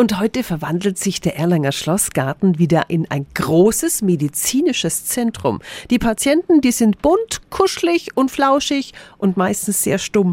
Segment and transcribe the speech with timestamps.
[0.00, 5.60] Und heute verwandelt sich der Erlanger Schlossgarten wieder in ein großes medizinisches Zentrum.
[5.90, 10.30] Die Patienten, die sind bunt, kuschelig und flauschig und meistens sehr stumm.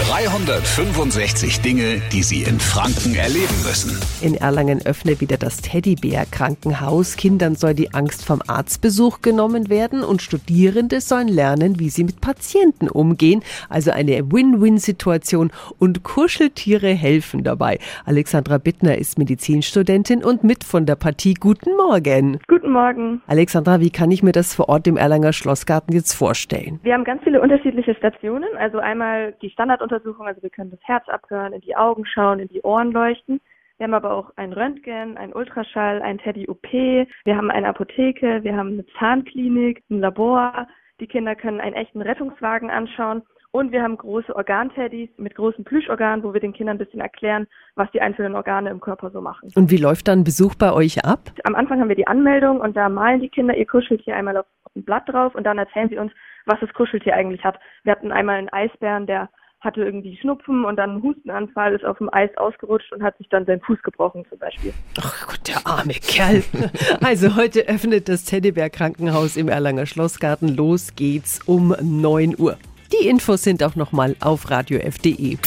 [0.00, 4.00] 365 Dinge, die Sie in Franken erleben müssen.
[4.22, 7.16] In Erlangen öffne wieder das Teddybär-Krankenhaus.
[7.16, 12.22] Kindern soll die Angst vom Arztbesuch genommen werden und Studierende sollen lernen, wie sie mit
[12.22, 13.42] Patienten umgehen.
[13.68, 17.78] Also eine Win-Win-Situation und Kuscheltiere helfen dabei.
[18.06, 21.34] Alexandra Bittner ist Medizinstudentin und mit von der Partie.
[21.34, 22.38] Guten Morgen.
[22.48, 23.20] Guten Morgen.
[23.26, 26.80] Alexandra, wie kann ich mir das vor Ort im Erlanger Schlossgarten jetzt vorstellen?
[26.82, 28.48] Wir haben ganz viele unterschiedliche Stationen.
[28.58, 29.50] Also einmal die
[29.82, 33.40] Standarduntersuchung, also wir können das Herz abhören, in die Augen schauen, in die Ohren leuchten.
[33.78, 36.72] Wir haben aber auch ein Röntgen, ein Ultraschall, ein Teddy-OP.
[36.72, 40.68] Wir haben eine Apotheke, wir haben eine Zahnklinik, ein Labor.
[41.00, 43.22] Die Kinder können einen echten Rettungswagen anschauen.
[43.50, 47.46] Und wir haben große Organteddys mit großen Plüschorganen, wo wir den Kindern ein bisschen erklären,
[47.74, 49.50] was die einzelnen Organe im Körper so machen.
[49.54, 51.32] Und wie läuft dann Besuch bei euch ab?
[51.44, 54.46] Am Anfang haben wir die Anmeldung und da malen die Kinder ihr Kuscheltier einmal auf
[54.74, 56.12] ein Blatt drauf und dann erzählen sie uns,
[56.46, 57.58] was das Kuscheltier eigentlich hat.
[57.82, 59.28] Wir hatten einmal einen Eisbären, der
[59.62, 63.28] hatte irgendwie Schnupfen und dann einen Hustenanfall, ist auf dem Eis ausgerutscht und hat sich
[63.28, 64.74] dann seinen Fuß gebrochen zum Beispiel.
[65.00, 66.42] Ach Gott, der arme Kerl.
[67.00, 70.56] Also heute öffnet das Teddybär Krankenhaus im Erlanger Schlossgarten.
[70.56, 72.56] Los geht's um 9 Uhr.
[72.92, 75.38] Die Infos sind auch nochmal auf radiof.de.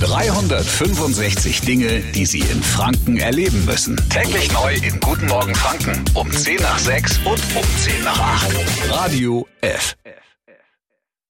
[0.00, 3.96] 365 Dinge, die Sie in Franken erleben müssen.
[4.08, 8.90] Täglich neu in Guten Morgen Franken um 10 nach 6 und um 10 nach 8.
[8.90, 9.96] Radio F.